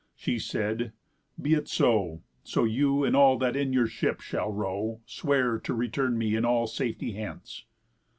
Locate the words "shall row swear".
4.19-5.59